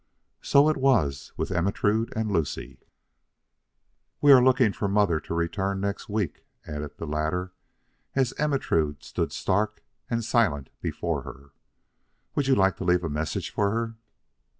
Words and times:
So 0.41 0.63
was 0.63 1.27
it 1.31 1.37
with 1.37 1.51
Ermentrude 1.51 2.11
and 2.15 2.31
Lucie. 2.31 2.79
"We 4.19 4.31
are 4.31 4.43
looking 4.43 4.73
for 4.73 4.87
mother 4.87 5.19
to 5.19 5.35
return 5.35 5.79
next 5.79 6.09
week," 6.09 6.43
added 6.65 6.97
the 6.97 7.05
latter 7.05 7.53
as 8.15 8.33
Ermentrude 8.39 9.03
stood 9.03 9.31
stark 9.31 9.83
and 10.09 10.25
silent 10.25 10.71
before 10.81 11.21
her. 11.21 11.51
"Would 12.33 12.47
you 12.47 12.55
like 12.55 12.77
to 12.77 12.83
leave 12.83 13.03
a 13.03 13.09
message 13.09 13.51
for 13.51 13.69
her?" 13.69 13.93